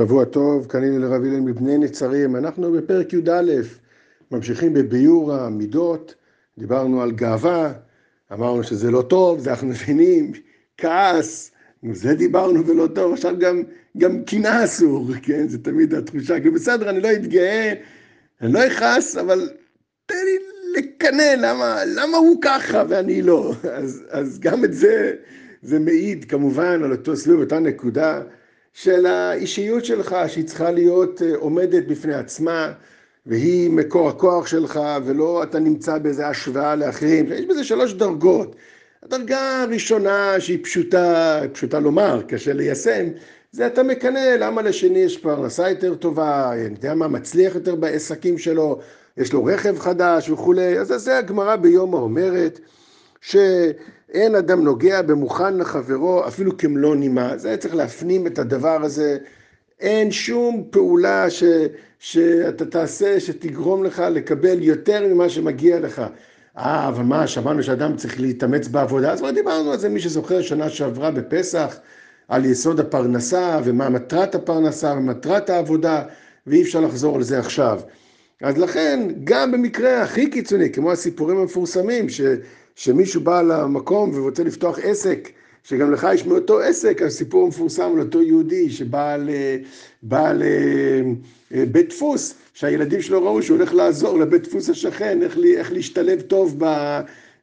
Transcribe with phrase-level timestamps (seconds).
[0.00, 3.52] שבוע טוב, כאן הנה לרב הלל מבני נצרים, אנחנו בפרק י"א,
[4.30, 6.14] ממשיכים בביאור המידות,
[6.58, 7.72] דיברנו על גאווה,
[8.32, 10.32] אמרנו שזה לא טוב, זה אנחנו מבינים,
[10.76, 11.50] כעס,
[11.92, 13.62] זה דיברנו ולא טוב, עכשיו גם,
[13.98, 17.72] גם קנאה אסור, כן, זה תמיד התחושה, כי בסדר, אני לא אתגאה,
[18.40, 19.50] אני לא אכעס, אבל
[20.06, 20.38] תן לי
[20.76, 25.14] לקנא, למה, למה הוא ככה ואני לא, אז, אז גם את זה,
[25.62, 28.22] זה מעיד כמובן על אותו סביב, אותה נקודה.
[28.72, 32.72] של האישיות שלך, שהיא צריכה להיות אה, עומדת בפני עצמה,
[33.26, 37.32] והיא מקור הכוח שלך, ולא אתה נמצא באיזה השוואה לאחרים.
[37.32, 38.56] יש בזה שלוש דרגות.
[39.02, 43.08] הדרגה הראשונה שהיא פשוטה, פשוטה לומר, קשה ליישם,
[43.52, 48.38] זה אתה מקנא למה לשני יש פרנסה יותר טובה, אני יודע מה, מצליח יותר בעסקים
[48.38, 48.80] שלו,
[49.16, 52.60] יש לו רכב חדש וכולי, אז זה הגמרא ביומא אומרת,
[53.20, 53.36] ש...
[54.12, 57.38] אין אדם נוגע במוכן לחברו אפילו כמלוא נימה.
[57.38, 59.18] זה צריך להפנים את הדבר הזה.
[59.80, 61.44] אין שום פעולה ש,
[61.98, 66.02] שאתה תעשה שתגרום לך לקבל יותר ממה שמגיע לך.
[66.58, 70.42] אה, אבל מה, שמענו שאדם צריך להתאמץ בעבודה, אז כבר דיברנו על זה, מי שזוכר
[70.42, 71.76] שנה שעברה בפסח,
[72.28, 76.02] על יסוד הפרנסה ומה מטרת הפרנסה ומטרת העבודה,
[76.46, 77.80] ואי אפשר לחזור על זה עכשיו.
[78.42, 82.20] אז לכן, גם במקרה הכי קיצוני, כמו הסיפורים המפורסמים, ש...
[82.76, 85.28] שמישהו בא למקום ורוצה לפתוח עסק,
[85.64, 89.16] שגם לך יש מאותו עסק, הסיפור המפורסם על אותו יהודי שבא
[91.50, 96.56] לבית דפוס, שהילדים שלו ראו שהוא הולך לעזור לבית דפוס השכן, איך, איך להשתלב טוב
[96.58, 96.64] ב...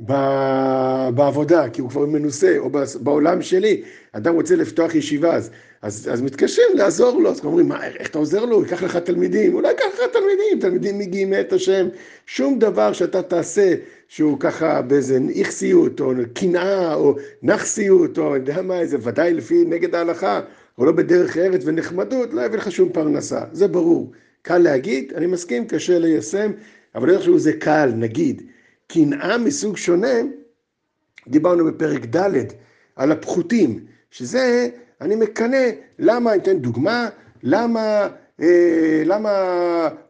[0.00, 5.50] בעבודה, כי הוא כבר מנוסה, או בעולם שלי, אדם רוצה לפתוח ישיבה, אז,
[5.82, 8.62] אז, אז מתקשרים לעזור לו, אז אומרים, מה, איך אתה עוזר לו?
[8.62, 11.88] ייקח לך תלמידים, אולי ייקח לך תלמידים, תלמידים מגיעים מאת השם,
[12.26, 13.74] שום דבר שאתה תעשה
[14.08, 19.64] שהוא ככה באיזה איכסיות, או קנאה, או נכסיות, או אני יודע מה, איזה ודאי לפי
[19.64, 20.40] נגד ההלכה,
[20.78, 24.12] או לא בדרך ארץ ונחמדות, לא יביא לך שום פרנסה, זה ברור.
[24.42, 26.52] קל להגיד, אני מסכים, קשה ליישם,
[26.94, 28.42] אבל איכשהו זה קל, נגיד.
[28.86, 30.16] קנאה מסוג שונה,
[31.28, 32.30] דיברנו בפרק ד'
[32.96, 33.80] על הפחותים,
[34.10, 34.68] שזה,
[35.00, 35.66] אני מקנא,
[35.98, 37.08] למה, אני אתן דוגמה,
[37.42, 38.08] למה,
[38.40, 39.30] אה, למה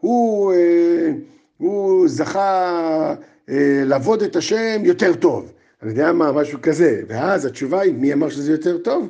[0.00, 1.12] הוא, אה,
[1.58, 3.14] הוא זכה
[3.48, 5.52] אה, לעבוד את השם יותר טוב,
[5.82, 9.08] אני יודע מה, משהו כזה, ואז התשובה היא, מי אמר שזה יותר טוב?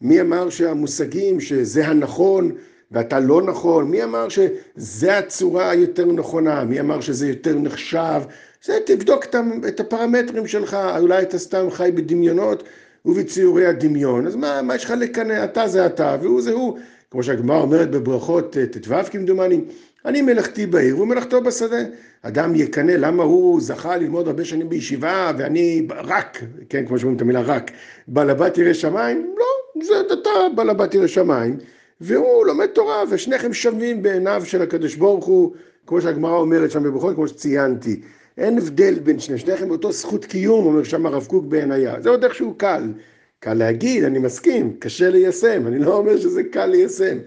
[0.00, 2.52] מי אמר שהמושגים שזה הנכון
[2.92, 3.90] ואתה לא נכון?
[3.90, 6.64] מי אמר שזה הצורה היותר נכונה?
[6.64, 8.22] מי אמר שזה יותר נחשב?
[8.64, 9.24] זה תבדוק
[9.68, 12.62] את הפרמטרים שלך, אולי אתה סתם חי בדמיונות
[13.04, 15.44] ובציורי הדמיון, אז מה, מה יש לך לקנא?
[15.44, 16.78] אתה זה אתה והוא זה הוא.
[17.10, 19.60] כמו שהגמרא אומרת בברכות אה, ט"ו כמדומני,
[20.04, 21.76] אני מלאכתי בעיר והוא מלאכתו בשדה.
[22.22, 27.22] אדם יקנא למה הוא זכה ללמוד הרבה שנים בישיבה ואני רק, כן, כמו שאומרים את
[27.22, 27.70] המילה רק,
[28.08, 29.34] בעל הבת ירא שמיים?
[29.38, 31.56] לא, זה אתה בעל הבת ירא שמיים,
[32.00, 35.54] והוא לומד תורה ושניכם שווים בעיניו של הקדוש ברוך הוא,
[35.86, 38.00] כמו שהגמרא אומרת שם בברכות, כמו שציינתי.
[38.38, 42.00] אין הבדל בין שני, שניכם באותו זכות קיום, אומר שם הרב קוק בעינייה.
[42.00, 42.92] זה עוד איכשהו קל.
[43.40, 47.18] קל להגיד, אני מסכים, קשה ליישם, אני לא אומר שזה קל ליישם.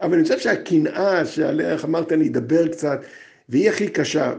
[0.00, 3.00] אבל אני חושב שהקנאה שעליה, איך אמרת, אני אדבר קצת,
[3.48, 4.32] והיא הכי קשה,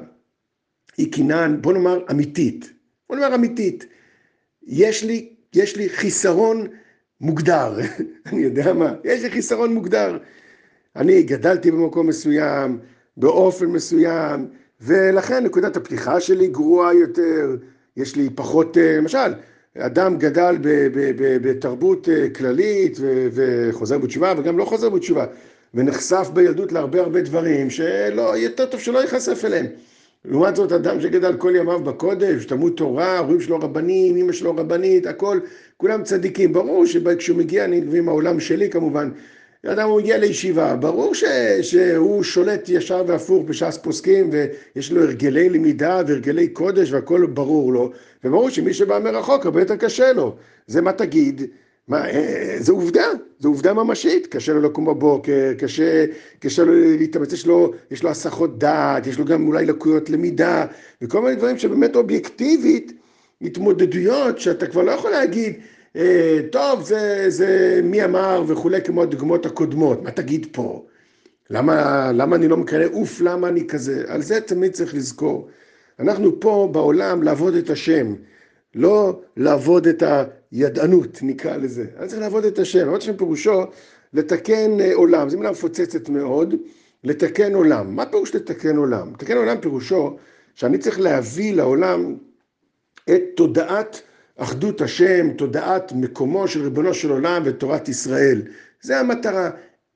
[0.97, 2.73] היא קנאה, בוא נאמר, אמיתית.
[3.09, 3.85] בוא נאמר אמיתית.
[4.63, 6.67] יש לי, יש לי חיסרון
[7.21, 7.77] מוגדר,
[8.27, 10.17] אני יודע מה, יש לי חיסרון מוגדר.
[10.95, 12.79] אני גדלתי במקום מסוים,
[13.17, 14.47] באופן מסוים,
[14.81, 17.55] ולכן נקודת הפתיחה שלי גרועה יותר,
[17.97, 19.33] יש לי פחות, אה, למשל,
[19.77, 20.57] אדם גדל
[21.41, 22.97] בתרבות אה, כללית
[23.31, 25.25] וחוזר בתשובה וגם לא חוזר בתשובה
[25.73, 29.65] ונחשף בילדות להרבה הרבה דברים שלא, יותר טוב שלא ייחשף אליהם.
[30.27, 35.05] לעומת זאת, אדם שגדל כל ימיו בקודש, תלמוד תורה, ההורים שלו רבנים, אמא שלו רבנית,
[35.05, 35.39] הכל,
[35.77, 36.53] כולם צדיקים.
[36.53, 39.09] ברור שכשהוא מגיע, אני מבין מהעולם שלי כמובן,
[39.65, 41.23] אדם הוא מגיע לישיבה, ברור ש,
[41.61, 47.91] שהוא שולט ישר והפוך בש"ס פוסקים ויש לו הרגלי למידה והרגלי קודש והכל ברור לו,
[48.23, 50.35] וברור שמי שבא מרחוק הרבה יותר קשה לו.
[50.67, 51.41] זה מה תגיד?
[51.87, 53.05] מה, אה, זה עובדה,
[53.39, 56.05] זו עובדה ממשית, קשה לו לקום בבוקר, קשה,
[56.39, 60.65] קשה לו להתאמץ, יש לו, יש לו הסחות דעת, יש לו גם אולי לקויות למידה,
[61.01, 62.93] וכל מיני דברים שבאמת אובייקטיבית,
[63.41, 65.53] התמודדויות שאתה כבר לא יכול להגיד,
[65.95, 70.85] אה, טוב, זה, זה מי אמר וכולי, כמו הדוגמאות הקודמות, מה תגיד פה?
[71.49, 72.85] למה, למה אני לא מקנא?
[72.93, 74.03] אוף, למה אני כזה?
[74.07, 75.47] על זה תמיד צריך לזכור.
[75.99, 78.13] אנחנו פה בעולם לעבוד את השם,
[78.75, 80.03] לא לעבוד את
[80.51, 81.85] הידענות, נקרא לזה.
[81.99, 82.79] אני צריך לעבוד את השם.
[82.79, 83.63] לעבוד השם פירושו
[84.13, 85.29] לתקן אה, עולם.
[85.29, 86.55] זו מילה מפוצצת מאוד,
[87.03, 87.95] לתקן עולם.
[87.95, 89.13] מה פירוש לתקן עולם?
[89.13, 90.17] לתקן עולם פירושו
[90.55, 92.15] שאני צריך להביא לעולם
[93.09, 94.01] את תודעת
[94.37, 98.41] אחדות השם, תודעת מקומו של ריבונו של עולם ותורת ישראל.
[98.81, 99.49] זה המטרה.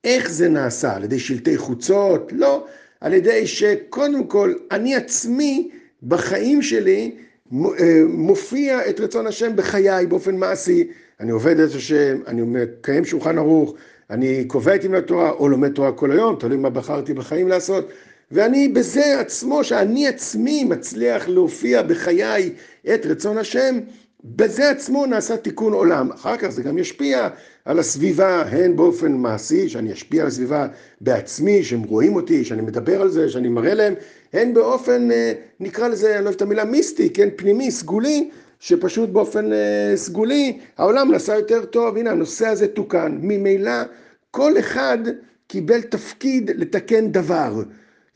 [0.04, 0.96] איך זה נעשה?
[0.96, 2.32] על ידי שלטי חוצות?
[2.36, 2.66] לא.
[3.02, 5.70] על ידי שקודם כל אני עצמי
[6.04, 7.16] בחיים שלי
[8.08, 10.88] מופיע את רצון השם בחיי באופן מעשי.
[11.20, 13.74] אני עובד את השם, אני מקיים שולחן ערוך,
[14.10, 17.90] אני קובע את ימי התורה או לומד תורה כל היום, תלוי מה בחרתי בחיים לעשות.
[18.32, 22.54] ואני בזה עצמו, שאני עצמי מצליח להופיע בחיי
[22.94, 23.80] את רצון השם,
[24.24, 26.12] בזה עצמו נעשה תיקון עולם.
[26.12, 27.30] אחר כך זה גם ישפיע
[27.66, 30.68] על הסביבה, הן באופן מעשי, שאני אשפיע על הסביבה
[31.02, 33.94] בעצמי, שהם רואים אותי, שאני מדבר על זה, שאני מראה להם,
[34.34, 38.30] הן באופן, אה, נקרא לזה, אני לא אוהב את המילה מיסטי, כן, פנימי, סגולי,
[38.60, 43.18] שפשוט באופן אה, סגולי העולם נעשה יותר טוב, הנה הנושא הזה תוקן.
[43.22, 43.72] ממילא
[44.32, 44.98] כל אחד
[45.48, 47.64] קיבל תפקיד לתקן דבר.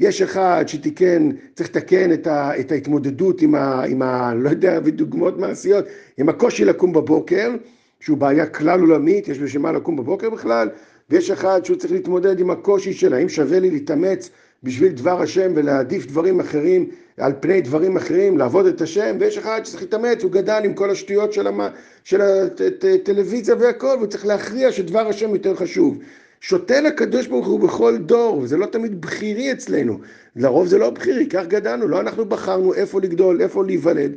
[0.03, 4.33] יש אחד שתיקן, צריך לתקן את, ה, את ההתמודדות עם ה, עם ה...
[4.33, 5.85] לא יודע, בדוגמאות מעשיות,
[6.17, 7.51] עם הקושי לקום בבוקר,
[7.99, 10.69] שהוא בעיה כלל עולמית, יש בשביל מה לקום בבוקר בכלל,
[11.09, 14.29] ויש אחד שהוא צריך להתמודד עם הקושי של האם שווה לי להתאמץ
[14.63, 19.61] בשביל דבר השם ולהעדיף דברים אחרים על פני דברים אחרים, לעבוד את השם, ויש אחד
[19.63, 21.61] שצריך להתאמץ, הוא גדל עם כל השטויות של, המ...
[22.03, 25.97] של הטלוויזיה והכל, והוא צריך להכריע שדבר השם יותר חשוב.
[26.43, 29.99] שותל הקדוש ברוך הוא בכל דור, וזה לא תמיד בכירי אצלנו.
[30.35, 34.11] לרוב זה לא בכירי, כך גדלנו, לא אנחנו בחרנו איפה לגדול, איפה להיוולד.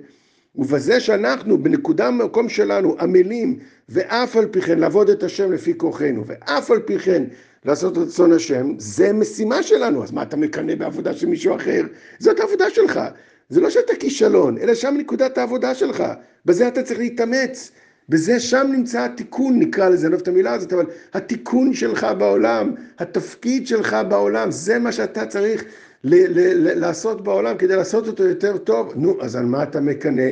[0.56, 3.58] ובזה שאנחנו בנקודה במקום שלנו עמלים
[3.88, 7.22] ואף על פי כן לעבוד את השם לפי כוחנו ואף על פי כן
[7.64, 10.04] לעשות רצון השם, זה משימה שלנו.
[10.04, 11.82] אז מה אתה מקנא בעבודה של מישהו אחר?
[12.18, 13.00] זאת העבודה שלך.
[13.48, 16.04] זה לא שאתה כישלון, אלא שם נקודת העבודה שלך.
[16.44, 17.70] בזה אתה צריך להתאמץ.
[18.08, 22.06] בזה שם נמצא התיקון, נקרא לזה, אני לא אוהב את המילה הזאת, אבל התיקון שלך
[22.18, 25.64] בעולם, התפקיד שלך בעולם, זה מה שאתה צריך
[26.04, 28.92] ל- ל- ל- לעשות בעולם כדי לעשות אותו יותר טוב.
[28.96, 30.30] נו, אז על מה אתה מקנא?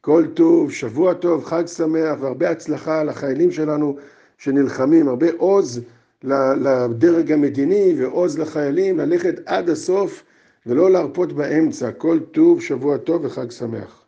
[0.00, 3.96] כל טוב, שבוע טוב, חג שמח והרבה הצלחה לחיילים שלנו
[4.38, 5.80] שנלחמים, הרבה עוז
[6.24, 10.22] לדרג המדיני ועוז לחיילים ללכת עד הסוף
[10.66, 11.92] ולא להרפות באמצע.
[11.92, 14.03] כל טוב, שבוע טוב וחג שמח.